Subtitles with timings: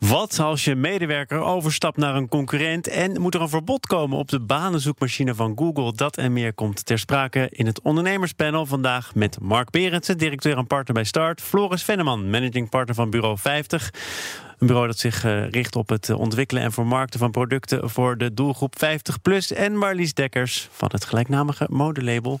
[0.00, 4.28] Wat als je medewerker overstapt naar een concurrent en moet er een verbod komen op
[4.28, 5.92] de banenzoekmachine van Google?
[5.94, 10.66] Dat en meer komt ter sprake in het ondernemerspanel vandaag met Mark Berendsen, directeur en
[10.66, 13.90] partner bij Start, Floris Venneman, managing partner van Bureau 50.
[14.58, 18.34] Een bureau dat zich eh, richt op het ontwikkelen en vermarkten van producten voor de
[18.34, 19.52] doelgroep 50 plus.
[19.52, 22.40] En Marlies Dekkers van het gelijknamige modelabel.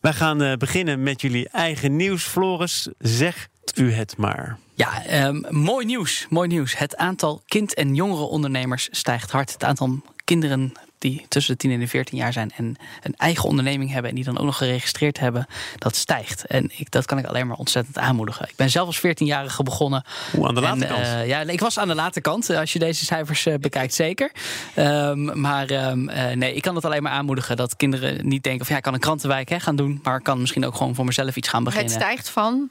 [0.00, 2.24] Wij gaan eh, beginnen met jullie eigen nieuws.
[2.24, 4.58] Floris, zegt u het maar.
[4.74, 6.26] Ja, um, mooi nieuws.
[6.30, 6.78] Mooi nieuws.
[6.78, 9.52] Het aantal kind- en jongerenondernemers stijgt hard.
[9.52, 13.48] Het aantal kinderen die tussen de 10 en de 14 jaar zijn en een eigen
[13.48, 15.46] onderneming hebben en die dan ook nog geregistreerd hebben,
[15.78, 16.46] dat stijgt.
[16.46, 18.48] En ik, dat kan ik alleen maar ontzettend aanmoedigen.
[18.48, 20.04] Ik ben zelf als 14-jarige begonnen.
[20.32, 21.00] Hoe aan de late kant?
[21.00, 24.32] Uh, ja, ik was aan de late kant, als je deze cijfers uh, bekijkt, zeker.
[24.76, 28.64] Um, maar um, uh, nee, ik kan het alleen maar aanmoedigen dat kinderen niet denken
[28.66, 30.94] van ja, ik kan een krantenwijk hè, gaan doen, maar ik kan misschien ook gewoon
[30.94, 31.92] voor mezelf iets gaan beginnen.
[31.92, 32.70] Het stijgt van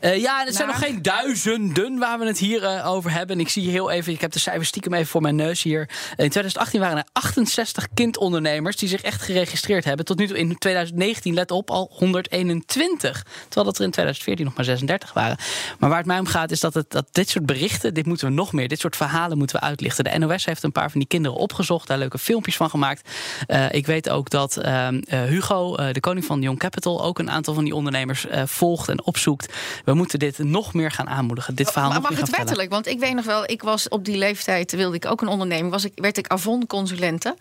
[0.00, 3.36] uh, ja, het zijn nog geen duizenden waar we het hier uh, over hebben.
[3.36, 5.80] En ik zie heel even, ik heb de cijfers stiekem even voor mijn neus hier.
[6.10, 10.04] In 2018 waren er 68 kindondernemers die zich echt geregistreerd hebben.
[10.04, 13.22] Tot nu toe in 2019, let op, al 121.
[13.22, 15.36] Terwijl dat er in 2014 nog maar 36 waren.
[15.78, 18.28] Maar waar het mij om gaat is dat, het, dat dit soort berichten, dit moeten
[18.28, 20.04] we nog meer, dit soort verhalen moeten we uitlichten.
[20.04, 23.08] De NOS heeft een paar van die kinderen opgezocht, daar leuke filmpjes van gemaakt.
[23.46, 24.58] Uh, ik weet ook dat
[25.06, 29.52] Hugo, de koning van Young Capital, ook een aantal van die ondernemers volgt en opzoekt.
[29.84, 31.54] We moeten dit nog meer gaan aanmoedigen.
[31.54, 32.70] Dit verhaal maar nog mag meer het gaan wettelijk?
[32.70, 35.70] Want ik weet nog wel, ik was op die leeftijd, wilde ik ook een onderneming.
[35.70, 37.36] Was ik, werd ik Avon-consulente.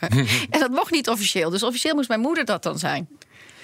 [0.50, 1.50] en dat mocht niet officieel.
[1.50, 3.08] Dus officieel moest mijn moeder dat dan zijn.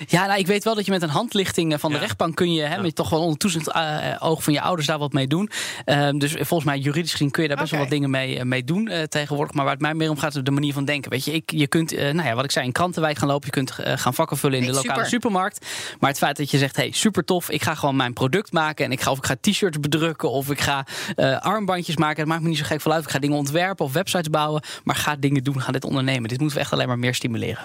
[0.06, 2.02] Ja, nou, ik weet wel dat je met een handlichting van de Ja.
[2.02, 2.80] rechtbank kun je hè, Ja.
[2.82, 5.50] met toch wel onder toezicht eh, eh, oog van je ouders daar wat mee doen.
[5.84, 8.44] Ehm, dus volgens mij juridisch gezien kun je daar best wel wat dingen mee, eh,
[8.44, 9.54] mee doen eh, tegenwoordig.
[9.54, 11.10] Maar waar het mij meer om gaat is de manier van denken.
[11.10, 13.46] Weet je, ik, je kunt, eh, nou ja, wat ik zei, in krantenwijk gaan lopen.
[13.46, 15.06] Je kunt eh, gaan vakken vullen in de lokale super.
[15.06, 15.66] supermarkt.
[16.00, 18.84] Maar het feit dat je zegt, hey, super tof, ik ga gewoon mijn product maken.
[18.84, 20.86] En ik ga of ik ga t-shirts bedrukken of ik ga
[21.16, 22.18] eh, armbandjes maken.
[22.20, 23.04] Het maakt me niet zo gek veel uit.
[23.04, 24.62] Ik ga dingen ontwerpen of websites bouwen.
[24.84, 26.28] Maar ga dingen doen, ga dit ondernemen.
[26.28, 27.64] Dit moeten we echt alleen maar meer stimuleren.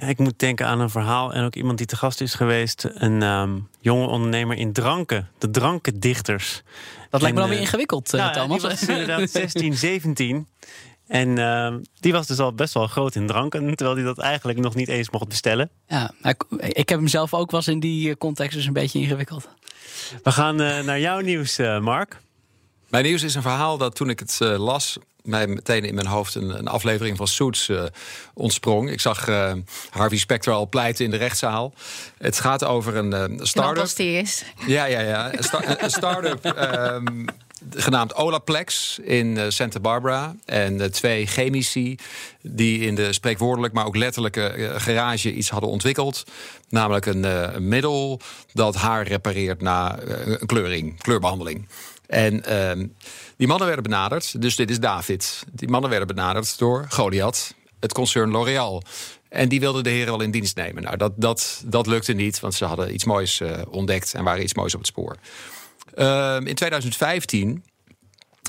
[0.00, 2.88] Ja, ik moet denken aan een verhaal en ook iemand die te gast is geweest.
[2.94, 5.28] Een ehm, jonge ondernemer in dranken.
[5.38, 6.62] De drankendichters.
[7.10, 8.60] Dat lijkt me dan weer eh, ingewikkeld, eh, Nou, Thomas.
[8.60, 10.46] Die was inderdaad 16, 17.
[11.06, 13.76] En ehm, die was dus al best wel groot in dranken.
[13.76, 15.70] Terwijl hij dat eigenlijk nog niet eens mocht bestellen.
[15.86, 18.72] Ja, maar ik, ik heb hem zelf ook was in die eh, context dus een
[18.72, 19.48] beetje ingewikkeld.
[20.22, 22.20] We gaan naar jouw nieuws, Mark.
[22.90, 26.06] Mijn nieuws is een verhaal dat toen ik het eh, las, mij meteen in mijn
[26.06, 27.82] hoofd een, een aflevering van Suits eh,
[28.34, 28.90] ontsprong.
[28.90, 29.52] Ik zag eh,
[29.90, 31.72] Harvey Specter al pleiten in de rechtszaal.
[32.18, 33.82] Het gaat over een start-up.
[33.82, 34.44] als die is.
[34.66, 35.34] Ja, ja, ja.
[35.34, 37.26] Een, sta- een start-up ehm,
[37.76, 40.34] genaamd Olaplex in Santa Barbara.
[40.44, 41.96] En twee chemici
[42.42, 46.24] die in de spreekwoordelijk, maar ook letterlijke garage iets hadden ontwikkeld.
[46.68, 47.22] Namelijk een,
[47.54, 48.20] een middel
[48.52, 51.68] dat haar repareert na een kleuring, kleurbehandeling.
[52.10, 52.86] En ehm,
[53.36, 55.44] die mannen werden benaderd, dus dit is David.
[55.52, 58.82] Die mannen werden benaderd door Goliath, het concern L'Oréal.
[59.28, 60.82] En die wilden de heren wel in dienst nemen.
[60.82, 64.42] Nou, dat, dat, dat lukte niet, want ze hadden iets moois eh, ontdekt en waren
[64.42, 65.16] iets moois op het spoor.
[65.94, 67.64] Ehm, in 2015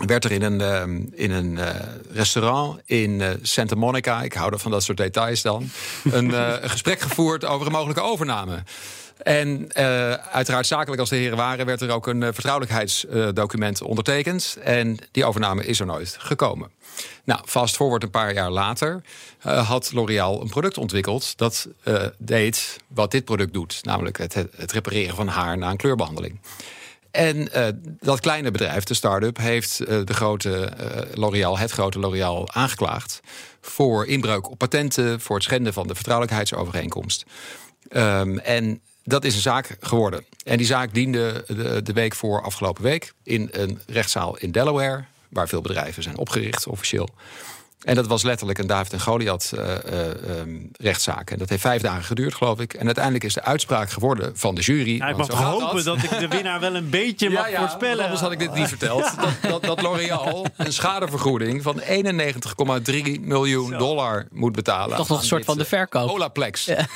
[0.05, 1.75] werd er in een, ehm, in een eh,
[2.13, 5.69] restaurant in eh, Santa Monica, ik hou er van dat soort details dan,
[6.03, 6.31] een,
[6.69, 8.63] gesprek gevoerd over een mogelijke overname.
[9.23, 14.57] En eh, uiteraard zakelijk als de heren waren, werd er ook een eh, vertrouwelijkheidsdocument ondertekend.
[14.63, 16.71] En die overname is er nooit gekomen.
[17.23, 19.01] Nou, fast forward een paar jaar later
[19.39, 24.33] eh, had L'Oréal een product ontwikkeld dat eh, deed wat dit product doet, namelijk het,
[24.33, 26.39] het repareren van haar na een kleurbehandeling.
[27.11, 27.67] En eh,
[27.99, 33.19] dat kleine bedrijf, de start-up, heeft eh, de grote eh, L'Oréal, het grote L'Oréal, aangeklaagd
[33.61, 37.25] voor inbreuk op patenten, voor het schenden van de vertrouwelijkheidsovereenkomst.
[37.89, 40.25] Ehm, en dat is een zaak geworden.
[40.43, 45.03] En die zaak diende de, de week voor afgelopen week in een rechtszaal in Delaware,
[45.29, 47.09] waar veel bedrijven zijn opgericht officieel.
[47.81, 51.31] En dat was letterlijk een David en Goliath eh, eh, ehm, rechtszaak.
[51.31, 52.73] En dat heeft vijf dagen geduurd, geloof ik.
[52.73, 54.95] En uiteindelijk is de uitspraak geworden van de jury.
[54.95, 56.03] Ja, ik mag hopen dat.
[56.03, 58.03] ik de winnaar wel een beetje mag voorspellen.
[58.03, 59.01] Anders had ik dit niet verteld.
[59.21, 61.85] Dat, dat, dat L'Oréal een schadevergoeding van 91,3
[63.21, 64.97] miljoen dollar moet betalen.
[64.97, 66.09] Toch nog een soort dit, van de eh, verkoop.
[66.09, 66.65] Olaplex.
[66.65, 66.87] Ja.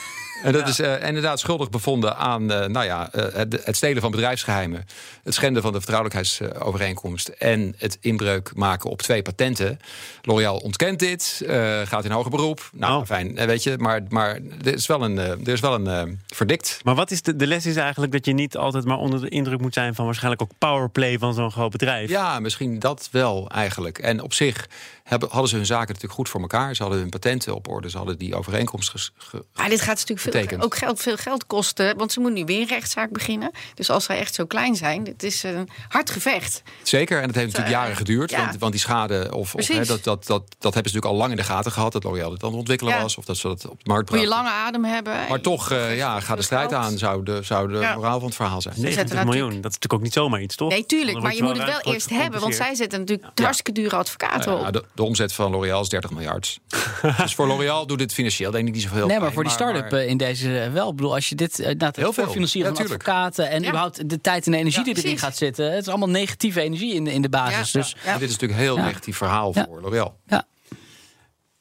[0.43, 4.01] En dat is uh, inderdaad schuldig bevonden aan uh, nou ja, uh, het, het, stelen
[4.01, 4.85] van bedrijfsgeheimen,
[5.23, 9.79] het schenden van de vertrouwelijkheidsovereenkomst en het inbreuk maken op twee patenten.
[10.21, 11.43] L'Oréal ontkent dit,
[11.83, 12.69] gaat in hoger beroep.
[12.73, 13.05] Nou, oh.
[13.05, 16.79] fijn, weet je, maar, maar er is wel een, er is wel een verdikt.
[16.83, 19.29] Maar wat is de, de les is eigenlijk dat je niet altijd maar onder de
[19.29, 22.09] indruk moet zijn van waarschijnlijk ook powerplay van zo'n groot bedrijf.
[22.09, 23.97] Ja, misschien dat wel eigenlijk.
[23.97, 24.67] En op zich
[25.05, 26.75] hebben, hadden ze hun zaken natuurlijk goed voor elkaar.
[26.75, 27.89] Ze hadden hun patenten op orde.
[27.89, 29.11] Ze hadden die overeenkomst ges,
[29.55, 31.97] Maar dit gaat natuurlijk veel, ook geld, veel geld kosten.
[31.97, 33.51] Want ze moeten nu weer een rechtszaak beginnen.
[33.73, 36.61] Dus als zij echt zo klein zijn, het is een hard gevecht.
[36.83, 38.35] Zeker, en het heeft natuurlijk jaren geduurd.
[38.35, 41.31] Want, want, die schade, of, of dat, dat, dat, dat hebben ze natuurlijk al lang
[41.31, 41.91] in de gaten gehad.
[41.91, 43.17] Dat L'Oréal het aan het ontwikkelen was.
[43.17, 44.29] Of dat ze dat op de markt brachten.
[44.29, 45.13] Moet je lange adem hebben.
[45.29, 48.35] Maar toch, uh, ja, ga de strijd aan, zou de, zou de moraal van het
[48.35, 48.75] verhaal zijn.
[48.77, 50.69] 90 miljoen, dat is natuurlijk ook niet zomaar iets, toch?
[50.69, 52.39] Nee, tuurlijk, maar je moet het wel eerst hebben.
[52.39, 54.83] Want zij zetten natuurlijk hartstikke dure advocaten op.
[54.95, 56.59] De, omzet van L'Oréal is 30 miljard.
[57.17, 59.07] dus voor L'Oréal doet het financieel denk ik niet zoveel.
[59.07, 60.89] Nee, maar voor die start-up eh, in deze eh, wel.
[60.89, 64.21] Ik bedoel, als je dit uh, nou, heel veel financieren van advocaten en überhaupt de
[64.21, 65.71] tijd en de energie die erin gaat zitten.
[65.71, 67.71] Het is allemaal negatieve energie in de, in de basis.
[67.71, 70.19] Dus, dit is natuurlijk een heel negatief verhaal voor L'Oréal.
[70.27, 70.47] Ja.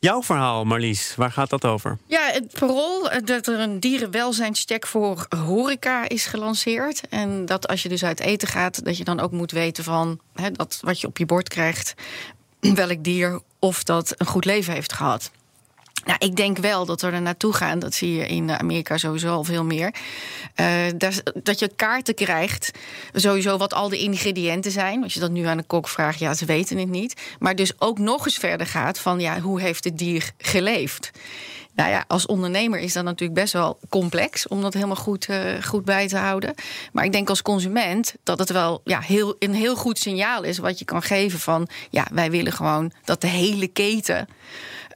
[0.05, 1.99] Jouw verhaal, Marlies, waar gaat dat over?
[2.07, 7.09] Ja, het parool dat er een dierenwelzijnscheck voor horeca is gelanceerd.
[7.09, 10.21] En dat als je dus uit eten gaat, dat je dan ook moet weten van
[10.53, 11.95] dat wat je op je bord krijgt,
[12.75, 15.31] welk dier of dat een goed leven heeft gehad.
[16.05, 17.79] Nou, ik denk wel dat we er naartoe gaan.
[17.79, 19.95] Dat zie je in Amerika sowieso al veel meer.
[20.61, 20.67] Uh,
[21.43, 22.71] dat je kaarten krijgt,
[23.13, 25.03] sowieso wat al de ingrediënten zijn.
[25.03, 27.21] Als je dat nu aan de kok vraagt, ja, ze weten het niet.
[27.39, 31.11] Maar dus ook nog eens verder gaat van, ja, hoe heeft het dier geleefd?
[31.75, 35.63] Nou ja, als ondernemer is dat natuurlijk best wel complex om dat helemaal goed, uh,
[35.63, 36.55] goed bij te houden.
[36.93, 40.59] Maar ik denk als consument dat het wel ja, heel, een heel goed signaal is
[40.59, 44.29] wat je kan geven van ja, wij willen gewoon dat de hele keten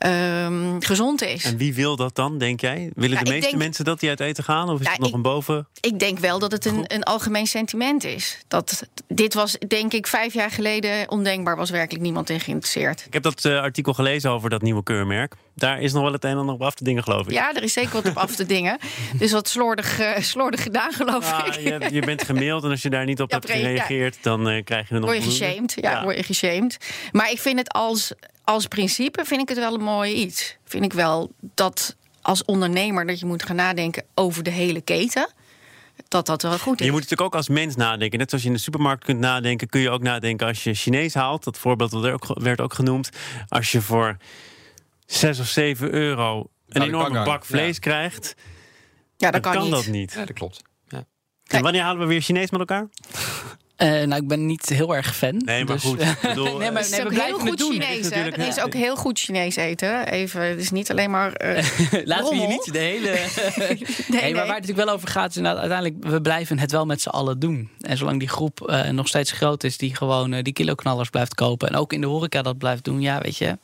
[0.06, 1.44] um, gezond is.
[1.44, 2.90] En wie wil dat dan, denk jij?
[2.94, 4.68] Willen de meeste mensen dat die uit eten gaan?
[4.68, 5.68] Of is het nog een boven?
[5.80, 8.38] Ik denk wel dat het een, een algemeen sentiment is.
[8.48, 11.56] Dat, dit was, denk ik, vijf jaar geleden ondenkbaar.
[11.56, 13.04] Was werkelijk niemand in geïnteresseerd.
[13.06, 15.34] Ik heb dat uh, artikel gelezen over dat nieuwe keurmerk.
[15.54, 17.32] Daar is nog wel het een en ander op af te dingen, geloof ik.
[17.32, 18.78] Ja, er is zeker wat op af te dingen.
[19.18, 21.54] Dus wat slordig, uh, slordig gedaan, geloof ah, ik.
[21.54, 24.16] Je, je, bent gemaild en als je daar niet op hebt gereageerd...
[24.20, 25.74] dan uh, krijg je een Word je geshamed.
[25.80, 26.76] Ja, ja, word je geshamed.
[27.12, 28.12] Maar ik vind het als
[28.48, 30.56] als principe vind ik het wel een mooi iets.
[30.64, 35.30] Vind ik wel dat als ondernemer dat je moet gaan nadenken over de hele keten.
[36.08, 36.86] Dat dat wel goed is.
[36.86, 38.18] Je moet natuurlijk ook als mens nadenken.
[38.18, 41.14] Net zoals je in de supermarkt kunt nadenken, kun je ook nadenken als je Chinees
[41.14, 41.44] haalt.
[41.44, 43.10] Dat voorbeeld werd ook genoemd.
[43.48, 44.16] Als je voor
[45.06, 48.34] 6 of 7 euro een enorme bak vlees krijgt.
[49.16, 50.12] Ja, dat dan kan, dat niet.
[50.12, 50.62] Ja, dat klopt.
[50.88, 51.04] Ja.
[51.46, 52.88] En wanneer halen we weer Chinees met elkaar?
[53.82, 55.42] Uh, nou, ik ben niet heel erg fan.
[55.44, 56.04] Nee, maar dus, goed.
[56.22, 57.72] Bedoel, nee, maar nee, we heel goed doen.
[57.72, 58.10] Chinees.
[58.10, 60.08] Er is, is ook heel goed Chinees eten.
[60.08, 61.44] Even, het is niet alleen maar.
[61.44, 61.64] Uh,
[62.04, 63.10] Laten we je niet de hele.
[63.10, 66.70] nee, nee, maar waar het natuurlijk wel over gaat, is inderdaad, uiteindelijk, we blijven het
[66.70, 67.70] wel met z'n allen doen.
[67.80, 71.34] En zolang die groep uh, nog steeds groot is, die gewoon uh, die kiloknallers blijft
[71.34, 71.68] kopen.
[71.68, 73.58] En ook in de horeca dat blijft doen, ja, weet je.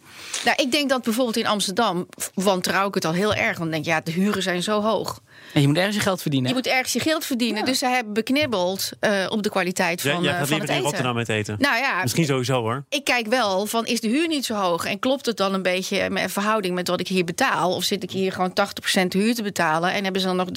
[0.45, 3.59] Nou, ik denk dat bijvoorbeeld in Amsterdam, wantrouw ik het al heel erg.
[3.59, 5.21] Want denk ja, de huren zijn zo hoog.
[5.53, 6.49] En je moet ergens je geld verdienen.
[6.49, 7.65] Je moet ergens je geld verdienen.
[7.65, 10.75] Dus ze hebben beknibbeld uh, op de kwaliteit van, ja, uh, van het eten.
[10.75, 11.57] in Rotterdam met eten.
[11.59, 12.85] Nou ja, Misschien sowieso hoor.
[12.89, 14.85] Ik kijk wel van is de huur niet zo hoog?
[14.85, 17.75] En klopt het dan een beetje met verhouding met wat ik hier betaal?
[17.75, 19.93] Of zit ik hier gewoon 80% huur te betalen?
[19.93, 20.49] En hebben ze dan nog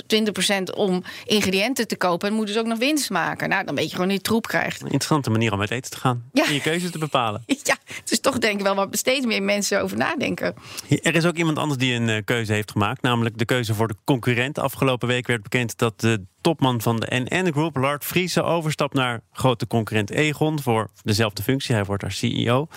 [0.72, 2.30] 20% om ingrediënten te kopen?
[2.30, 3.50] En moeten ze ook nog winst maken?
[3.50, 4.80] Nou, dan weet je gewoon die troep krijgt.
[4.80, 6.24] Een interessante manier om met eten te gaan.
[6.34, 6.46] Ja.
[6.46, 7.44] En je keuze te bepalen.
[7.64, 10.56] ja, het is toch denk ik wel waar steeds meer mensen over nadenken.
[11.02, 13.02] Er is ook iemand anders die een uh, keuze heeft gemaakt.
[13.02, 14.60] Namelijk de keuze voor de concurrent.
[14.78, 19.22] Afgelopen week werd bekend dat de topman van de NN Group, Lard Friese, overstapt naar
[19.32, 21.76] grote concurrent Egon voor dezelfde functie.
[21.76, 22.68] Hij wordt daar CEO.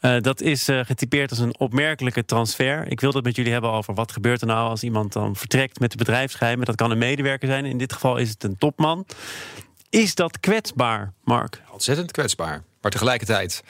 [0.00, 2.86] Uh, dat is uh, getypeerd als een opmerkelijke transfer.
[2.90, 5.80] Ik wil het met jullie hebben over wat gebeurt er nou als iemand dan vertrekt
[5.80, 6.66] met de bedrijfsgeheimen.
[6.66, 7.64] Dat kan een medewerker zijn.
[7.64, 9.06] In dit geval is het een topman.
[9.90, 11.62] Is dat kwetsbaar, Mark?
[11.72, 12.62] Ontzettend kwetsbaar.
[12.80, 13.62] Maar tegelijkertijd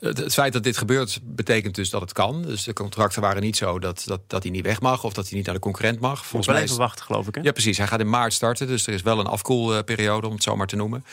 [0.00, 2.42] het feit dat dit gebeurt, betekent dus dat het kan.
[2.42, 5.28] Dus de contracten waren niet zo dat, dat, dat hij niet weg mag of dat
[5.28, 6.26] hij niet naar de concurrent mag.
[6.26, 7.34] Volgens mij even wachten, geloof ik.
[7.34, 7.40] Hè?
[7.40, 7.78] Ja, precies.
[7.78, 10.66] Hij gaat in maart starten, dus er is wel een afkoelperiode, om het zo maar
[10.66, 11.04] te noemen.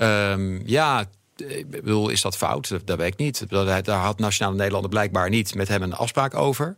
[0.00, 1.04] Um, ja,
[1.36, 2.68] ik bedoel, is dat fout?
[2.84, 3.48] Dat, weet ik niet.
[3.48, 6.76] Daar had Nationale Nederlanden blijkbaar niet met hem een afspraak over.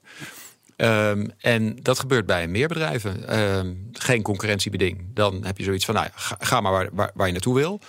[0.76, 3.40] Um, en dat gebeurt bij meer bedrijven.
[3.40, 5.04] Um, geen concurrentiebeding.
[5.14, 7.54] Dan heb je zoiets van, nou ja, ga, ga maar waar, waar, waar, je naartoe
[7.54, 7.80] wil.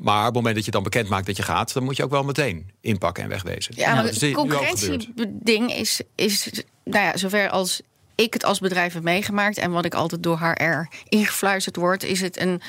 [0.00, 2.04] Maar op het moment dat je dan bekend maakt dat je gaat, dan moet je
[2.04, 3.74] ook wel meteen inpakken en wegwezen.
[3.76, 6.50] Ja, maar het concurrentieding is, is,
[6.84, 7.80] nou ja, zover als
[8.14, 12.20] ik het als bedrijf heb meegemaakt en wat ik altijd door HR ingefluisterd word, is
[12.20, 12.60] het een,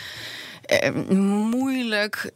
[0.65, 2.31] een eh, moeilijk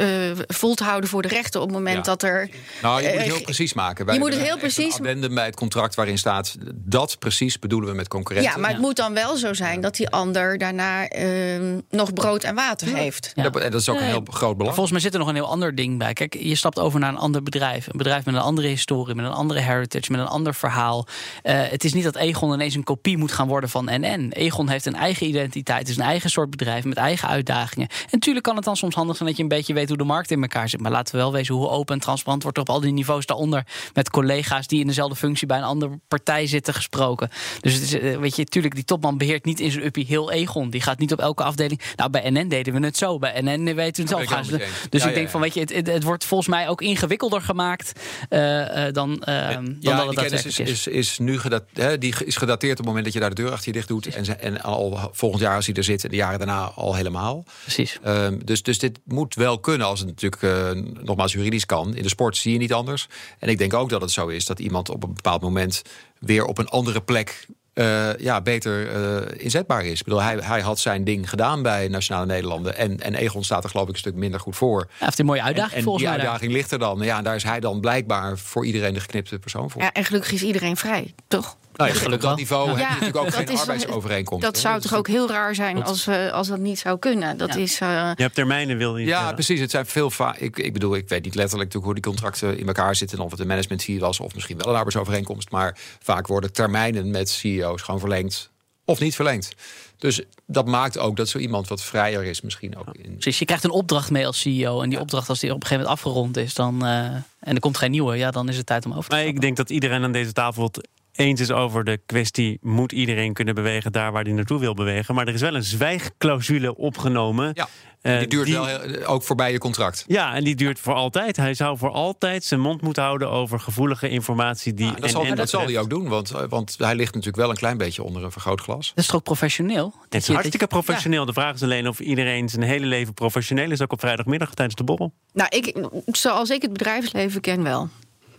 [0.00, 2.50] uh, vol te houden voor de rechter op het moment dat er.
[2.82, 4.04] Nou, je moet het heel precies maken.
[4.04, 4.98] Wij je moet het heel precies.
[5.02, 8.52] Een bij het contract waarin staat dat precies bedoelen we met concurrenten.
[8.52, 12.44] Ja, maar het moet dan wel zo zijn dat die ander daarna uh, nog brood
[12.44, 13.32] en water heeft.
[13.34, 13.50] Ja.
[13.50, 14.74] Dat, is ook een heel groot belang.
[14.74, 16.12] Volgens mij zit er nog een heel ander ding bij.
[16.12, 17.86] Kijk, je stapt over naar een ander bedrijf.
[17.86, 21.06] Een bedrijf met een andere historie, met een andere heritage, met een ander verhaal.
[21.42, 24.30] Uh, het is niet dat Egon ineens een kopie moet gaan worden van NN.
[24.32, 27.88] Egon heeft een eigen identiteit, het is een eigen soort bedrijf met eigen uitdagingen.
[27.88, 30.04] En natuurlijk kan het dan soms handig zijn dat je een beetje weet hoe de
[30.04, 30.80] markt in elkaar zit.
[30.80, 33.26] Maar laten we wel wezen hoe open en transparant wordt er op al die niveaus
[33.26, 37.30] daaronder met collega's die in dezelfde functie bij een andere partij zitten gesproken.
[37.60, 40.30] Dus het is, eh, weet je, natuurlijk, die topman beheert niet in zijn uppie heel
[40.30, 40.70] Egon.
[40.70, 41.80] Die gaat niet op elke afdeling.
[41.96, 43.18] Nou, bij NN deden we het zo.
[43.18, 44.28] Bij NN weten we het zelf.
[44.28, 47.92] Gaan dus ik denk van, weet je, het, het, wordt volgens mij ook ingewikkelder gemaakt
[48.30, 52.14] uh, uh, dan, uh, ja, dan dat het is, is, is, nu gedat, hè, die
[52.24, 54.06] is gedateerd op het moment dat je daar de deur achter je dicht doet.
[54.06, 57.44] En, en al volgend jaar als hij er zit, en de jaren daarna al helemaal.
[57.62, 57.98] Precies.
[58.06, 61.94] Um, dus, dus dit moet wel kunnen als het natuurlijk uh, nogmaals juridisch kan.
[61.94, 63.08] In de sport zie je niet anders.
[63.38, 65.82] En ik denk ook dat het zo is dat iemand op een bepaald moment
[66.18, 69.98] weer op een andere plek uh, ja, beter uh, inzetbaar is.
[69.98, 72.76] Ik bedoel, hij, hij had zijn ding gedaan bij Nationale Nederlanden.
[72.76, 74.78] En, en Egon staat er geloof ik een stuk minder goed voor.
[74.80, 76.20] Hij heeft een mooie uitdaging en, volgens die mij.
[76.20, 77.00] Die uitdaging ligt er dan.
[77.00, 79.82] Ja, en daar is hij dan blijkbaar voor iedereen de geknipte persoon voor.
[79.82, 81.56] Ja, en gelukkig is iedereen vrij, toch?
[81.80, 82.76] Nou, ja, op dat niveau ja.
[82.76, 84.44] heb je natuurlijk ook geen arbeidsovereenkomst.
[84.44, 87.36] Dat zou toch ook heel raar zijn als, uh, als dat niet zou kunnen.
[87.36, 87.88] Dat is, uh...
[88.16, 89.60] Je hebt termijnen, wil je Ja, precies.
[89.60, 92.96] Het zijn veel ik, ik bedoel, ik weet niet letterlijk hoe die contracten in elkaar
[92.96, 93.18] zitten...
[93.18, 95.50] of het een management fee was of misschien wel een arbeidsovereenkomst.
[95.50, 98.50] Maar vaak worden termijnen met CEO's gewoon verlengd
[98.84, 99.54] of niet verlengd.
[99.98, 102.86] Dus dat maakt ook dat zo iemand wat vrijer is misschien ook.
[102.92, 103.12] In...
[103.12, 104.82] Precies, je krijgt een opdracht mee als CEO.
[104.82, 106.54] En die opdracht, als die op een gegeven moment afgerond is...
[106.54, 109.16] Dan, uh, en er komt geen nieuwe, ja, dan is het tijd om over te
[109.16, 110.88] Maar ik denk dat iedereen aan deze tafel het
[111.20, 112.58] eens is over de kwestie...
[112.62, 115.14] moet iedereen kunnen bewegen daar waar hij naartoe wil bewegen.
[115.14, 117.50] Maar er is wel een zwijgclausule opgenomen...
[117.54, 117.68] Ja.
[118.02, 118.68] Die eh, duurt wel
[119.06, 120.04] ook voorbij je contract.
[120.06, 121.36] Ja, en die duurt voor altijd.
[121.36, 124.74] Hij zou voor altijd zijn mond moeten houden over gevoelige informatie.
[124.74, 127.42] Die ja, dat, zal, dat zal hij ook doen, want, eh, want hij ligt natuurlijk
[127.42, 128.88] wel een klein beetje onder een vergrootglas.
[128.88, 129.94] Dat is toch professioneel?
[130.04, 131.24] Het is hartstikke professioneel.
[131.24, 134.76] De vraag is alleen of iedereen zijn hele leven professioneel is, ook op vrijdagmiddag tijdens
[134.76, 135.12] de borrel.
[135.32, 137.88] Nou, ik, zoals ik het bedrijfsleven ken wel.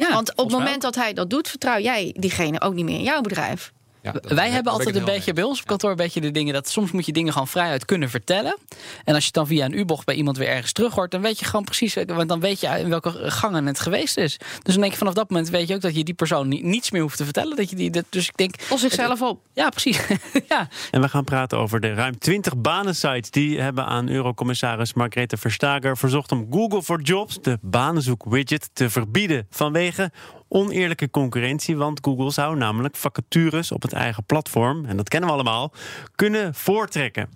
[0.01, 2.97] Ja, Want op het moment dat hij dat doet, vertrouw jij diegene ook niet meer
[2.97, 3.71] in jouw bedrijf.
[4.01, 6.69] Ja, Wij hebben altijd een beetje bij ons op kantoor een beetje de dingen dat
[6.69, 8.57] soms moet je dingen gewoon vrijuit kunnen vertellen.
[9.03, 11.21] En als je het dan via een U-bocht bij iemand weer ergens terug hoort, dan
[11.21, 14.37] weet je gewoon precies, want dan weet je in welke gangen het geweest is.
[14.37, 16.91] Dus dan denk je vanaf dat moment weet je ook dat je die persoon niets
[16.91, 17.55] meer hoeft te vertellen.
[17.55, 18.55] Dat je die, dus ik denk.
[18.69, 19.41] Los zichzelf op.
[19.53, 19.99] Ja, precies.
[20.49, 20.67] ja.
[20.91, 25.97] En we gaan praten over de ruim 20 banensites die hebben aan Eurocommissaris Margrethe Verstager
[25.97, 30.11] verzocht om Google for Jobs, de banenzoek-widget, te verbieden vanwege
[30.53, 31.77] oneerlijke concurrentie.
[31.77, 35.73] Want Google zou namelijk vacatures op het eigen platform, en dat kennen we allemaal,
[36.15, 37.29] kunnen voortrekken.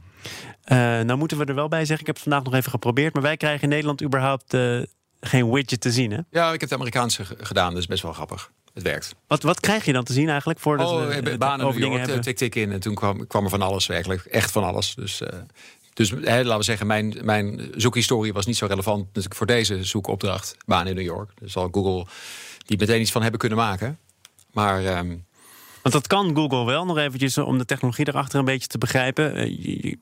[0.66, 3.14] Uh, nou moeten we er wel bij zeggen, ik heb het vandaag nog even geprobeerd,
[3.14, 4.82] maar wij krijgen in Nederland überhaupt uh,
[5.20, 6.12] geen widget te zien.
[6.12, 6.20] Hè?
[6.30, 8.52] Ja, ik heb de Amerikaanse gedaan, is best wel grappig.
[8.74, 9.16] Het werkt.
[9.28, 10.60] Wat, wat krijg je dan te zien eigenlijk?
[10.60, 12.22] voor oh, we banen over dingen hebben?
[12.22, 12.72] Tik, tik in.
[12.72, 14.26] En toen kwam, kwam er van alles werkelijk.
[14.26, 14.96] Echt van alles.
[14.96, 15.28] Dus, uh,
[15.94, 19.84] dus hè, laten we zeggen, mijn, mijn zoekhistorie was niet zo relevant natuurlijk voor deze
[19.84, 20.56] zoekopdracht.
[20.66, 21.32] Baan in New York.
[21.40, 22.06] Dus zal Google
[22.66, 24.00] die meteen iets van hebben kunnen maken.
[24.52, 24.98] Maar.
[24.98, 25.26] Um...
[25.82, 29.56] Want dat kan Google wel, nog eventjes om de technologie erachter een beetje te begrijpen.
[29.58, 29.96] Uh,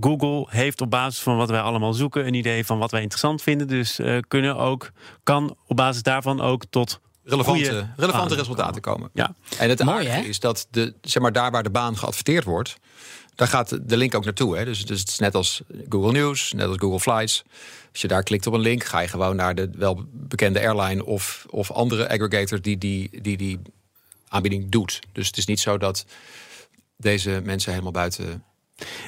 [0.00, 3.42] Google heeft op basis van wat wij allemaal zoeken een idee van wat wij interessant
[3.42, 3.68] vinden.
[3.68, 4.90] Dus uh, kunnen ook,
[5.22, 9.10] kan op basis daarvan ook tot relevante, relevante resultaten komen.
[9.14, 9.34] Ja.
[9.58, 12.76] En het aardige is dat de, zeg maar, daar waar de baan geadverteerd wordt,
[13.36, 14.56] daar gaat de link ook naartoe.
[14.56, 14.64] Hè?
[14.64, 17.44] Dus, dus het is net als Google News, net als Google Flights.
[17.92, 21.04] Als je daar klikt op een link, ga je gewoon naar de wel bekende airline
[21.04, 23.58] of, of andere aggregator die die, die die
[24.28, 25.00] aanbieding doet.
[25.12, 26.06] Dus het is niet zo dat
[26.96, 28.44] deze mensen helemaal buiten.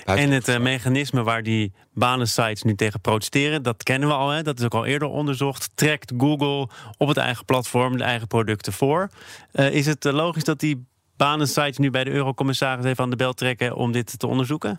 [0.04, 4.28] en het uh, mechanisme waar die banensites nu tegen protesteren, dat kennen we al.
[4.30, 4.42] Hè?
[4.42, 5.70] Dat is ook al eerder onderzocht.
[5.74, 9.08] Trekt Google op het eigen platform de eigen producten voor.
[9.52, 10.86] Uh, is het uh, logisch dat die
[11.18, 14.78] banensites nu bij de eurocommissaris even aan de bel trekken om dit te onderzoeken?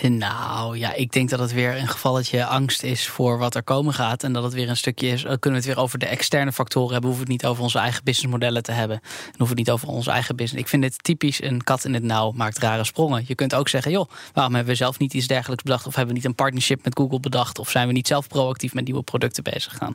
[0.00, 3.94] Nou ja, ik denk dat het weer een gevalletje angst is voor wat er komen
[3.94, 4.22] gaat.
[4.22, 5.22] En dat het weer een stukje is.
[5.22, 7.10] Kunnen we het weer over de externe factoren hebben?
[7.10, 8.96] Hoeven we het niet over onze eigen businessmodellen te hebben?
[8.96, 10.62] En hoeven we het niet over onze eigen business?
[10.62, 13.24] Ik vind dit typisch een kat in het nauw maakt rare sprongen.
[13.26, 15.86] Je kunt ook zeggen, joh, waarom hebben we zelf niet iets dergelijks bedacht?
[15.86, 17.58] Of hebben we niet een partnership met Google bedacht?
[17.58, 19.94] Of zijn we niet zelf proactief met nieuwe producten bezig gaan?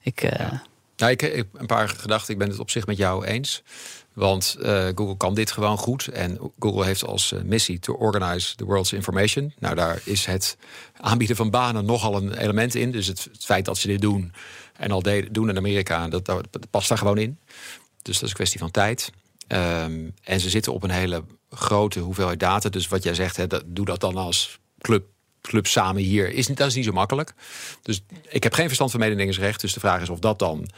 [0.00, 0.22] Ik.
[0.22, 0.30] Uh...
[0.30, 0.62] Ja.
[0.96, 2.32] Nou, ik, ik, een paar gedachten.
[2.32, 3.62] Ik ben het op zich met jou eens.
[4.14, 6.08] Want uh, Google kan dit gewoon goed.
[6.08, 9.52] En Google heeft als uh, missie to organize the world's information.
[9.58, 10.56] Nou, daar is het
[11.00, 12.90] aanbieden van banen nogal een element in.
[12.90, 14.32] Dus het, feit dat ze dit doen
[14.76, 16.30] en al doen in Amerika, dat,
[16.70, 17.38] past daar gewoon in.
[18.02, 19.12] Dus dat is een kwestie van tijd.
[19.48, 22.68] Um, en ze zitten op een hele grote hoeveelheid data.
[22.68, 25.04] Dus wat jij zegt, hè, dat, doe dat dan als club
[25.48, 26.32] club samen hier.
[26.32, 27.32] Is, niet- dat is niet zo makkelijk.
[27.82, 29.60] Dus ik heb geen verstand van mededingingsrecht.
[29.60, 30.68] Dus de vraag is of dat dan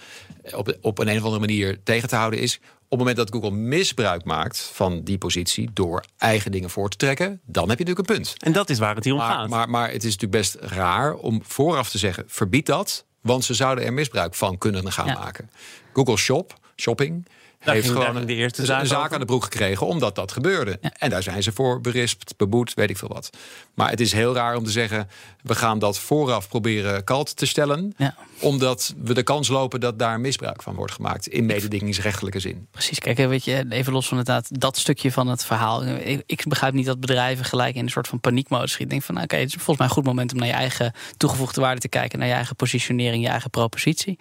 [0.55, 2.57] op, op een, een of andere manier tegen te houden is.
[2.89, 6.97] Op het moment dat Google misbruik maakt van die positie door eigen dingen voor te
[6.97, 8.35] trekken, dan heb je natuurlijk een punt.
[8.39, 9.49] En dat is waar het hier om Maar, gaat.
[9.49, 13.55] maar, maar het is natuurlijk best raar om vooraf te zeggen: verbied dat, want ze
[13.55, 15.19] zouden er misbruik van kunnen gaan Ja.
[15.19, 15.51] maken.
[15.93, 17.27] Google Shop, shopping.
[17.67, 20.33] Daar heeft ging- gewoon de eerste zaak een zaak aan de broek gekregen omdat dat
[20.33, 20.79] gebeurde.
[20.99, 23.31] En daar zijn ze voor berispt, beboet, weet ik veel wat.
[23.75, 25.09] Maar het is heel raar om te zeggen:
[25.43, 27.95] we gaan dat vooraf proberen kalt te stellen.
[27.97, 28.15] Ja.
[28.41, 31.27] Omdat we de kans lopen dat daar misbruik van wordt gemaakt.
[31.27, 32.67] In mededingingsrechtelijke zin.
[32.71, 35.85] Precies, kijk, weet je, even los van het, dat stukje van het verhaal.
[35.85, 38.85] Ik, ik begrijp niet dat bedrijven gelijk in een soort van paniekmodus schieten.
[38.85, 40.53] Ik denk van, nou, oké, het is volgens mij een goed moment om naar je
[40.55, 44.19] eigen toegevoegde waarde te kijken, naar je eigen positionering, je eigen propositie.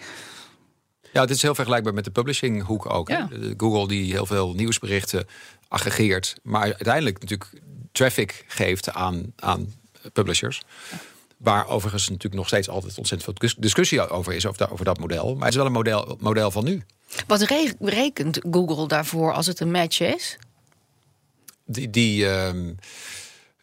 [1.16, 3.10] Ja, dit is heel vergelijkbaar met de publishinghoek ook.
[3.10, 3.30] Ja.
[3.58, 5.28] Google die heel veel nieuwsberichten
[5.68, 7.52] aggregeert, maar uiteindelijk natuurlijk
[7.92, 9.74] traffic geeft aan, aan
[10.14, 10.62] publishers.
[11.38, 14.86] Waar overigens natuurlijk nog steeds altijd ontzettend veel dis- discussie over is over, dat- over
[14.86, 15.34] dat model.
[15.34, 16.84] Maar het is wel een model, model van nu.
[17.28, 20.38] Wat re- rekent Google daarvoor als het een match is?
[21.66, 22.74] Die, die, ehm,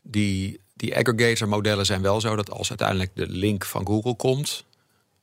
[0.03, 4.65] die, die aggregator modellen zijn wel zo dat als uiteindelijk de link van Google komt,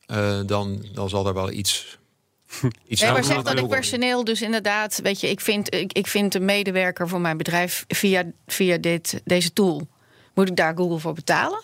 [0.06, 1.98] eh, dan, dan zal er wel iets.
[2.88, 6.08] Iets Nee, maar zeg dat ik personeel dus inderdaad, weet je, ik vind, ik, ik
[6.08, 9.88] vind een medewerker voor mijn bedrijf via, via dit, deze tool.
[10.34, 11.64] Moet ik daar Google voor betalen?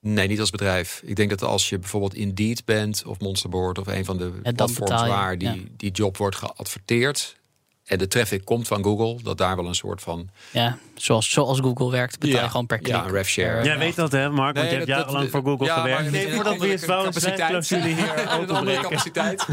[0.00, 1.02] Nee, niet als bedrijf.
[1.04, 4.90] Ik denk dat als je bijvoorbeeld Indeed bent of Monsterboard of een van de platforms
[4.90, 5.56] waar die, ja.
[5.76, 7.36] die job wordt geadverteerd
[7.84, 11.60] en de traffic komt van Google, dat daar wel een soort van Ja, zoals, zoals
[11.60, 12.94] Google werkt, betaal je Ja, gewoon per klik.
[12.94, 13.64] ja, een rev share.
[13.64, 14.56] Jij weet dat, hè, Mark?
[14.56, 16.10] Want je hebt jarenlang voor Google ja, maar gewerkt.
[16.10, 18.82] Nee, een voordat we vrouwenswijnclausule hier Een andere openbreken.
[18.82, 19.46] capaciteit.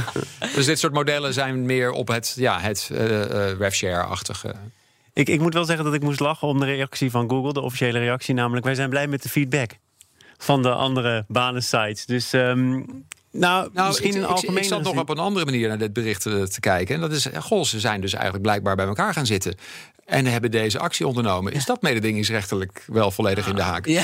[0.55, 4.53] dus dit soort modellen zijn meer op het, ja, het eh eh, rev share-achtige.
[5.13, 7.61] Ik, ik moet wel zeggen dat ik moest lachen om de reactie van Google, de
[7.61, 8.33] officiële reactie.
[8.33, 9.71] Namelijk, wij zijn blij met de feedback
[10.37, 12.05] van de andere banensites.
[12.05, 12.81] Dus, ehm,
[13.31, 16.25] nou, Nou, misschien ik, een ik, zat nog op een andere manier naar dit bericht
[16.25, 16.95] eh, te kijken.
[16.95, 19.55] En dat is, eh, goh, ze zijn dus eigenlijk blijkbaar bij elkaar gaan zitten.
[20.05, 21.53] En hebben deze actie ondernomen.
[21.53, 23.85] Is dat mededingingsrechtelijk wel volledig in de haak?
[23.85, 24.03] Ja.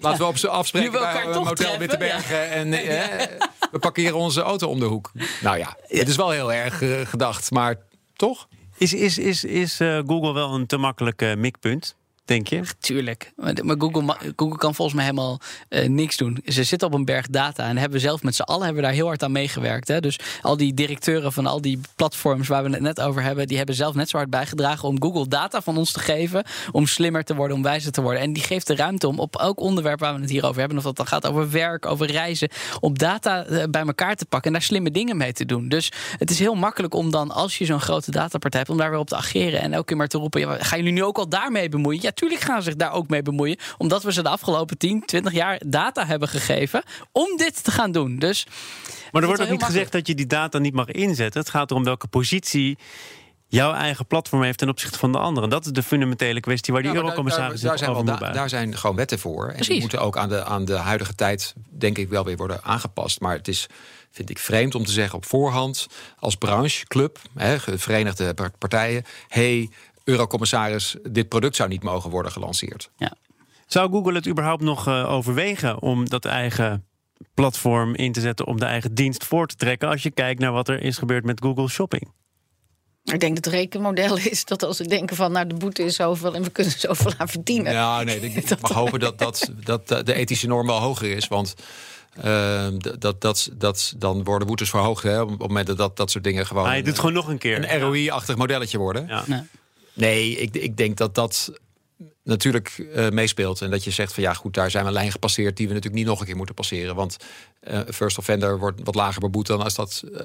[0.00, 2.50] Laten we op ze afspreken bij een treffen, Wittebergen.
[2.50, 3.26] En eh,
[3.70, 5.10] we parkeren onze auto om de hoek.
[5.42, 7.50] Nou ja, het is wel heel erg gedacht.
[7.50, 7.76] Maar
[8.16, 8.48] toch?
[8.76, 12.62] Is, is, is, is Google wel een te makkelijk mikpunt, denk je?
[12.78, 13.32] Tuurlijk.
[13.36, 16.42] Maar Google, Google kan volgens mij helemaal eh, niks doen.
[16.44, 19.06] Ze zitten op een berg data en hebben zelf met z'n allen hebben daar heel
[19.06, 19.88] hard aan meegewerkt.
[19.88, 20.00] Hè?
[20.00, 23.56] Dus al die directeuren van al die platforms waar we het net over hebben, die
[23.56, 26.44] hebben zelf net zo hard bijgedragen om Google data van ons te geven.
[26.70, 28.22] Om slimmer te worden, om wijzer te worden.
[28.22, 30.78] En die geeft de ruimte om op elk onderwerp waar we het hier over hebben,
[30.78, 32.48] of dat dan gaat over werk, over reizen,
[32.80, 35.68] om data eh, bij elkaar te pakken en daar slimme dingen mee te doen.
[35.68, 38.90] Dus het is heel makkelijk om dan, als je zo'n grote datapartij hebt, om daar
[38.90, 41.18] weer op te ageren en elke keer maar te roepen: ja, gaan jullie nu ook
[41.18, 42.02] al daarmee bemoeien?
[42.02, 45.02] Ja, tuurlijk gaan ze zich daar ook mee bemoeien, omdat we ze de afgelopen 10,
[45.06, 48.18] 20 jaar data hebben gegeven om dit te gaan doen.
[48.18, 48.46] Dus
[49.12, 51.40] Maar er wordt ook niet gezegd dat je die data niet mag inzetten.
[51.40, 52.78] Het gaat erom welke positie
[53.48, 55.48] jouw eigen platform heeft ten opzichte van de anderen.
[55.50, 58.12] Dat is de fundamentele kwestie waar die Ja, daar- eurocommissaris daar, daar, zijn over wel,
[58.12, 58.50] moet da- buigen.
[58.50, 59.48] daar zijn gewoon wetten voor.
[59.48, 62.62] En die moeten ook aan de, aan de huidige tijd, denk ik, wel weer worden
[62.64, 63.20] aangepast.
[63.20, 63.66] Maar het is,
[64.10, 65.86] vind ik, vreemd om te zeggen op voorhand,
[66.18, 69.70] als brancheclub, hè, verenigde par- partijen, hey,
[70.04, 72.90] eurocommissaris, dit product zou niet mogen worden gelanceerd.
[72.96, 73.12] ja.
[73.66, 76.86] Zou Google het überhaupt nog eh, overwegen om dat eigen
[77.34, 80.52] platform in te zetten om de eigen dienst voor te trekken als je kijkt naar
[80.52, 82.12] wat er is gebeurd met Google Shopping?
[83.04, 85.32] Ik denk dat het rekenmodel is dat als we denken van...
[85.32, 87.72] nou, de boete is zoveel en we kunnen zoveel aan verdienen.
[87.72, 91.28] Ja, nee, ik, mag hopen dat, dat, dat de ethische norm wel hoger is.
[91.28, 91.54] Want
[92.22, 95.02] ehm, dat, dat, dat, dan worden boetes verhoogd.
[95.02, 96.64] Hè, op het moment dat dat, soort dingen gewoon.
[96.64, 97.72] Maar je doet gewoon nog een keer.
[97.72, 99.06] een ROI-achtig modelletje worden.
[99.06, 99.24] Ja.
[99.26, 99.40] Nee.
[99.92, 101.52] Nee, ik, ik denk dat dat
[102.24, 103.60] natuurlijk eh, meespeelt.
[103.60, 105.72] En dat je zegt van ja, goed, daar zijn we een lijn gepasseerd die we
[105.74, 106.94] natuurlijk niet nog een keer moeten passeren.
[106.94, 107.16] Want
[107.60, 110.20] eh, first offender wordt wat lager beboet dan als dat eh,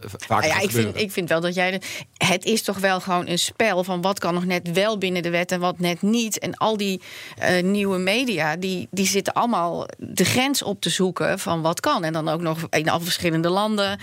[0.00, 1.70] vaker Nou ja, ik, vind, ik vind wel dat jij.
[1.70, 1.80] de-
[2.16, 5.30] het is toch wel gewoon een spel van wat kan nog net wel binnen de
[5.30, 6.38] wet en wat net niet.
[6.38, 7.00] En al die
[7.38, 12.04] eh, nieuwe media, die, die zitten allemaal de grens op te zoeken van wat kan.
[12.04, 13.98] En dan ook nog in al verschillende landen,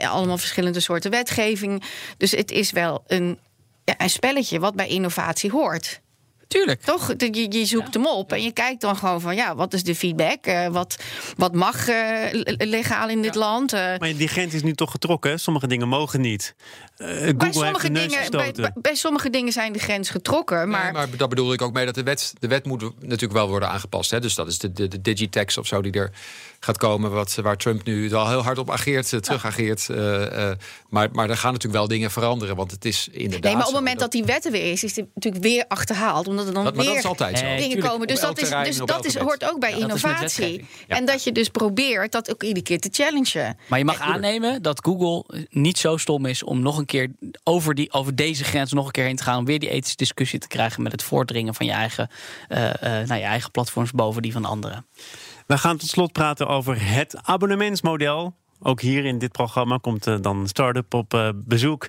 [0.00, 1.82] allemaal verschillende soorten wetgeving.
[2.16, 3.38] Dus het is wel een,
[3.84, 6.00] een spelletje wat bij innovatie hoort.
[6.48, 6.82] Tuurlijk.
[6.82, 7.14] Toch?
[7.16, 9.94] Je, je zoekt hem op en je kijkt dan gewoon van ja, wat is de
[9.94, 10.44] feedback?
[10.46, 10.96] Eh, wat,
[11.36, 11.96] wat mag eh,
[12.32, 13.72] le- legaal in dit land?
[13.72, 15.30] Eh, Maar die grens is nu toch getrokken.
[15.30, 15.36] hè?
[15.38, 16.54] Sommige dingen mogen niet.
[16.96, 20.68] Eh, Google bij sommige, dingen, bij, bij- bij sommige dingen zijn de grens getrokken.
[20.68, 23.32] Maar, Nee, maar dat bedoel ik ook mee dat de wet, de wet moet natuurlijk
[23.32, 24.10] wel worden aangepast.
[24.10, 24.20] Hè?
[24.20, 26.10] Dus dat is de, de, de digitex of zo die er
[26.60, 27.10] gaat komen.
[27.10, 29.88] Wat, waar Trump nu al heel hard op ageert, uh, terug ageert.
[30.88, 32.56] maar, maar er gaan natuurlijk wel dingen veranderen.
[32.56, 33.42] Want het is inderdaad.
[33.42, 35.64] Nee, maar op het moment dat, die wet er weer is, is het natuurlijk weer
[35.68, 36.26] achterhaald.
[36.34, 37.56] Omdat er dan dat, weer is altijd zo.
[37.56, 38.06] dingen komen.
[38.06, 40.64] Dus dat, is, dus dat is, hoort ook bij innovatie.
[40.88, 43.58] En dat je dus probeert dat ook iedere keer te challengen.
[43.68, 47.10] Maar je mag aannemen dat Google niet zo stom is om nog een keer
[47.42, 49.38] over, die, over deze grens nog een keer heen te gaan.
[49.38, 52.10] Om weer die ethische discussie te krijgen met het voordringen van je eigen,
[52.48, 54.86] uh, uh, nou, je eigen platforms boven die van anderen.
[55.46, 58.34] We gaan tot slot praten over het abonnementsmodel.
[58.62, 61.88] Ook hier in dit programma komt uh, dan Startup op uh, bezoek.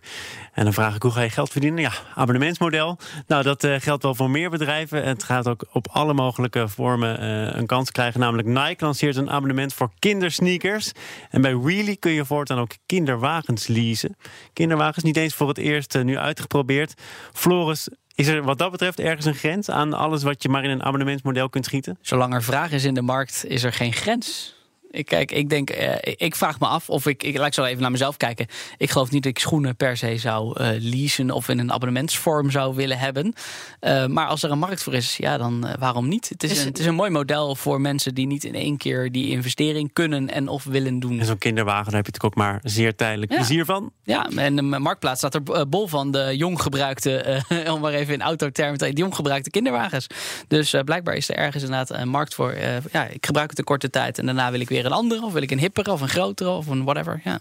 [0.53, 1.81] En dan vraag ik hoe ga je geld verdienen?
[1.81, 2.97] Ja, abonnementsmodel.
[3.27, 5.03] Nou, dat uh, geldt wel voor meer bedrijven.
[5.03, 7.23] Het gaat ook op alle mogelijke vormen
[7.57, 8.19] een kans krijgen.
[8.19, 10.91] Namelijk Nike lanceert een abonnement voor kindersneakers.
[11.29, 14.15] En bij Really kun je voortaan ook kinderwagens leasen.
[14.53, 16.93] Kinderwagens niet eens voor het eerst nu uitgeprobeerd.
[17.33, 20.69] Floris, is er wat dat betreft ergens een grens aan alles wat je maar in
[20.69, 21.97] een abonnementsmodel kunt schieten?
[22.01, 24.55] Zolang er vraag is in de markt, is er geen grens.
[24.95, 27.63] Ik, kijk, ik denk, uh, ik vraag me af of ik, ik laat ik zo
[27.63, 28.47] even naar mezelf kijken.
[28.77, 32.51] Ik geloof niet dat ik schoenen per se zou uh, leasen of in een abonnementsvorm
[32.51, 33.33] zou willen hebben.
[33.81, 36.29] Uh, maar als er een markt voor is, ja, dan waarom niet?
[36.29, 38.77] Het is, is een, het is een mooi model voor mensen die niet in één
[38.77, 41.19] keer die investering kunnen en of willen doen.
[41.19, 43.37] En zo'n kinderwagen, daar heb je natuurlijk ook maar zeer tijdelijk ja.
[43.37, 43.91] plezier van.
[44.03, 48.21] Ja, en de marktplaats staat er bol van de jong gebruikte, om maar even in
[48.21, 50.07] autotermen te jong gebruikte kinderwagens.
[50.47, 52.55] Dus blijkbaar is er ergens inderdaad een markt voor.
[52.91, 55.25] ja, ik gebruik het een korte tijd en daarna wil ik weer een andere?
[55.25, 57.21] Of wil ik een hippere of een grotere of een whatever?
[57.23, 57.39] Ja.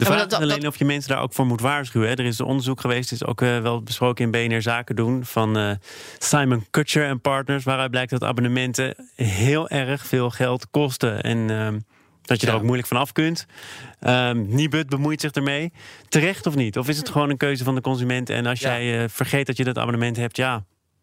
[0.00, 2.08] De vraag is alleen of je mensen daar ook voor moet waarschuwen.
[2.08, 5.24] Er is een onderzoek geweest, is ook uh, wel besproken in BNR Zaken doen...
[5.24, 5.70] van uh,
[6.18, 7.64] Simon Kutcher en Partners...
[7.64, 11.22] waaruit blijkt dat abonnementen heel erg veel geld kosten.
[11.22, 11.68] En uh,
[12.22, 12.52] dat je ja.
[12.52, 13.46] er ook moeilijk van af kunt.
[14.06, 15.72] Um, Nibud bemoeit zich ermee.
[16.08, 16.78] Terecht of niet?
[16.78, 18.30] Of is het gewoon een keuze van de consument...
[18.30, 18.80] en als ja.
[18.80, 20.50] jij vergeet dat je dat abonnement hebt, ja...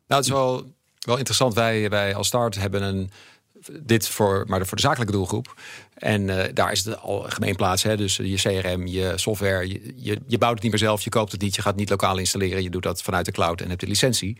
[0.08, 1.54] Nou, het is wel, wel interessant.
[1.54, 3.12] Wij, wij als Start hebben een
[3.82, 5.56] dit voor, maar voor de zakelijke doelgroep.
[5.94, 7.84] En uh, daar is het al gemeenplaats.
[7.84, 7.98] Hè?
[7.98, 11.32] Dus je CRM, je software, je, je, je, bouwt het niet meer zelf, je koopt
[11.32, 13.70] het niet, je gaat het niet lokaal installeren, je doet dat vanuit de cloud en
[13.70, 14.38] hebt de licentie.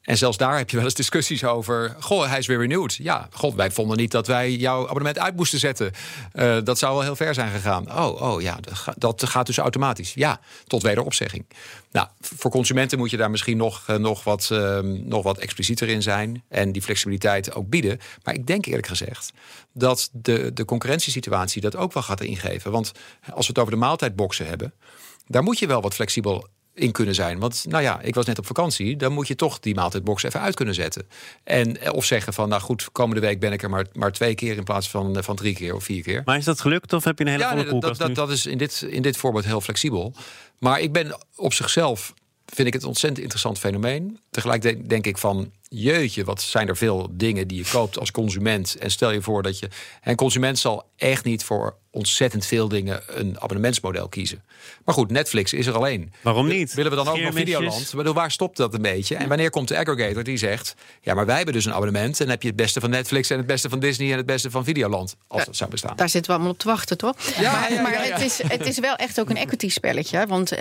[0.00, 1.96] En zelfs daar heb je wel eens discussies over.
[2.00, 2.94] Goh, hij is weer renewed.
[2.94, 5.92] Ja, god, wij vonden niet dat wij jouw abonnement uit moesten zetten.
[6.34, 7.98] Uh, dat zou wel heel ver zijn gegaan.
[7.98, 8.58] Oh, oh ja,
[8.96, 10.14] dat gaat dus automatisch.
[10.14, 11.46] Ja, tot wederopzegging.
[11.90, 15.88] Nou, voor consumenten moet je daar misschien nog, uh, nog, wat, uh, nog wat explicieter
[15.88, 16.42] in zijn.
[16.48, 17.98] En die flexibiliteit ook bieden.
[18.22, 19.32] Maar ik denk eerlijk gezegd
[19.72, 22.70] dat de, de concurrentiesituatie dat ook wel gaat ingeven.
[22.70, 22.92] Want
[23.32, 24.72] als we het over de maaltijdboxen hebben.
[25.26, 26.48] Daar moet je wel wat flexibel
[26.80, 27.38] in kunnen zijn.
[27.38, 28.96] Want nou ja, ik was net op vakantie.
[28.96, 31.08] Dan moet je toch die maaltijdbox even uit kunnen zetten.
[31.44, 34.34] En, eh, of zeggen van, nou goed, komende week ben ik er maar, maar twee
[34.34, 34.56] keer...
[34.56, 36.22] in plaats van, eh, van drie keer of vier keer.
[36.24, 38.46] Maar is dat gelukt of heb je een hele ja, koelkast dat, dat, dat is
[38.46, 40.14] in dit, in dit voorbeeld heel flexibel.
[40.58, 42.14] Maar ik ben op zichzelf...
[42.46, 44.18] vind ik het een ontzettend interessant fenomeen.
[44.30, 48.76] Tegelijk denk ik van jeetje, wat zijn er veel dingen die je koopt als consument.
[48.76, 49.68] En stel je voor dat je.
[50.00, 54.42] En consument zal echt niet voor ontzettend veel dingen een abonnementsmodel kiezen.
[54.84, 56.12] Maar goed, Netflix is er alleen.
[56.20, 56.74] Waarom niet?
[56.74, 57.92] Willen we dan ook nog Videoland?
[57.96, 59.16] Bedoel, waar stopt dat een beetje?
[59.16, 60.74] En wanneer komt de aggregator die zegt...
[61.00, 62.12] ja, maar wij hebben dus een abonnement...
[62.12, 64.10] en dan heb je het beste van Netflix en het beste van Disney...
[64.10, 65.96] en het beste van Videoland, als dat zou bestaan.
[65.96, 67.16] Daar zitten we allemaal op te wachten, toch?
[67.20, 70.26] Ja, maar, ja, ja, maar het, is, het is wel echt ook een equity spelletje.
[70.26, 70.58] Want uh,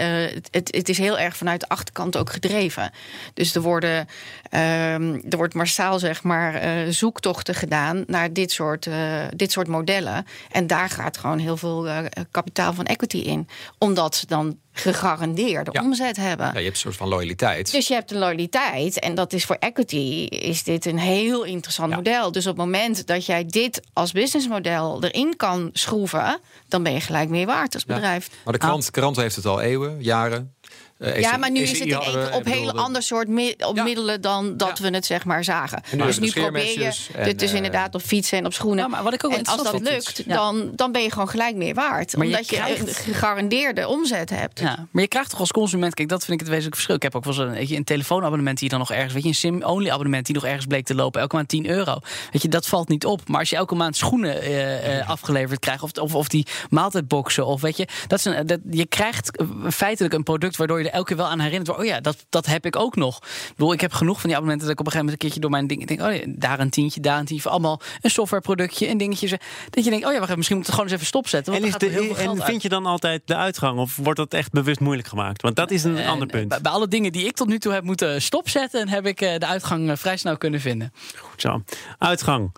[0.52, 2.92] het, het is heel erg vanuit de achterkant ook gedreven.
[3.34, 4.08] Dus er worden...
[4.52, 4.94] Uh,
[5.32, 8.96] er wordt massaal zeg maar, uh, zoektochten gedaan naar dit soort, uh,
[9.36, 10.26] dit soort modellen.
[10.52, 11.98] En daar gaat gewoon heel veel uh,
[12.32, 13.48] kapitaal van equity in.
[13.78, 15.82] Omdat ze dan gegarandeerde ja.
[15.82, 16.46] omzet hebben.
[16.46, 17.72] Ja, je hebt een soort van loyaliteit.
[17.72, 19.00] Dus je hebt een loyaliteit.
[19.00, 21.96] En dat is voor equity is dit een heel interessant ja.
[21.96, 22.32] model.
[22.32, 26.40] Dus op het moment dat jij dit als businessmodel erin kan schroeven...
[26.68, 28.30] dan ben je gelijk meer waard als bedrijf.
[28.44, 28.92] Maar de krant, ah.
[28.92, 30.54] krant heeft het al eeuwen, jaren.
[31.00, 33.84] Uh, ja, maar nu is het in één op heel ander soort mi op ja.
[33.84, 34.90] middelen dan dat ja.
[34.90, 35.82] we het zeg maar zagen.
[35.92, 38.84] Nu dus nu probeer je dit dus inderdaad op fietsen en op schoenen.
[38.84, 41.56] Ja, maar wat ik ook en als dat lukt, dan, dan ben je gewoon gelijk
[41.56, 42.18] meer waard.
[42.18, 42.88] Maar omdat je, krijgt...
[42.88, 44.60] een gegarandeerde omzet hebt.
[44.60, 46.96] Ja, maar je krijgt toch als consument, kijk, dat vind ik het wezenlijk verschil.
[46.96, 49.24] Ik heb ook wel eens een, weet je, een telefoonabonnement die dan nog ergens, weet
[49.24, 52.00] je, een sim-only abonnement die nog ergens bleek te lopen, elke maand 10 euro.
[52.32, 53.28] Weet je, dat valt niet op.
[53.28, 57.46] Maar als je elke maand schoenen uh, uh, afgeleverd krijgt, of, of, of die maaltijdboxen,
[57.46, 60.96] of weet je, dat is een, dat, je krijgt feitelijk een product waardoor je er
[60.96, 61.78] elke keer wel aan herinnert.
[61.78, 63.18] Oh ja, dat, dat heb ik ook nog.
[63.18, 65.30] Ik bedoel, ik heb genoeg van die abonnementen dat ik op een gegeven moment een
[65.30, 68.10] keertje door mijn ding denk, oh ja, daar een tientje, daar een tientje, allemaal een
[68.10, 69.32] softwareproductje en dingetjes.
[69.70, 71.54] Dat je denkt, oh ja, wacht, misschien moet het gewoon eens even stopzetten.
[71.54, 74.52] En, is de, heel en vind je dan altijd de uitgang of wordt dat echt
[74.52, 75.42] bewust moeilijk gemaakt?
[75.42, 76.48] Want dat is een en, ander punt.
[76.48, 79.46] Bij, bij, alle dingen die ik tot nu toe heb moeten stopzetten, heb ik de
[79.46, 80.94] uitgang vrij snel kunnen vinden.
[81.16, 81.64] Goed zo.
[81.98, 82.52] Uitgang.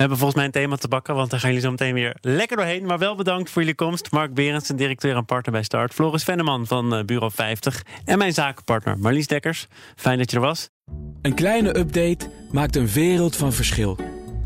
[0.00, 2.56] Hebben volgens mij een thema te bakken, want daar gaan jullie zo meteen weer lekker
[2.56, 2.86] doorheen.
[2.86, 4.10] Maar wel bedankt voor jullie komst.
[4.10, 5.94] Mark Berendsen, directeur en partner bij Start.
[5.94, 7.82] Floris Venneman van uh, Bureau 50.
[8.04, 9.66] En mijn zakenpartner Marlies Dekkers.
[9.96, 10.68] Fijn dat je er was.
[11.22, 13.98] Een kleine update maakt een wereld van verschil.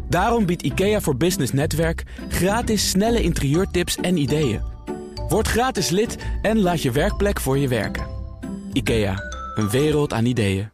[0.08, 4.62] Daarom biedt IKEA voor Business Netwerk gratis snelle interieurtips en ideeën.
[5.28, 8.06] Word gratis lid en laat je werkplek voor je werken.
[8.72, 9.16] IKEA,
[9.54, 10.70] een wereld aan ideeën.